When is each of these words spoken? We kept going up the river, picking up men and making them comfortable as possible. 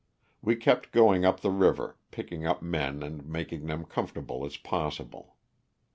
We 0.41 0.55
kept 0.55 0.91
going 0.91 1.25
up 1.25 1.41
the 1.41 1.51
river, 1.51 1.95
picking 2.09 2.43
up 2.43 2.63
men 2.63 3.03
and 3.03 3.23
making 3.23 3.67
them 3.67 3.85
comfortable 3.85 4.43
as 4.47 4.57
possible. 4.57 5.35